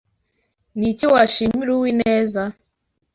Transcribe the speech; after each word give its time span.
Ni 0.77 0.87
iki 0.91 1.05
washimira 1.13 1.71
Uwineza. 1.77 2.43